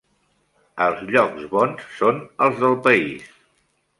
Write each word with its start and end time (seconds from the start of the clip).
Els 0.85 1.01
llocs 1.15 1.43
bons 1.51 1.85
són 1.99 2.23
els 2.47 2.57
del 2.65 2.75
país. 2.91 3.31